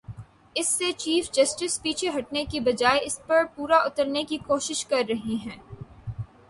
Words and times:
اس 0.55 0.67
سے 0.67 0.91
chief 0.91 1.29
justice 1.31 1.81
پیچھے 1.81 2.09
ہٹنے 2.09 2.43
کی 2.45 2.59
بجائے 2.59 2.99
اس 3.03 3.19
پر 3.27 3.43
پورا 3.55 3.77
اترنے 3.79 4.23
کی 4.23 4.37
کوشش 4.37 4.85
کر 4.85 5.03
رہے 5.09 5.35
ہیں۔ 5.45 5.57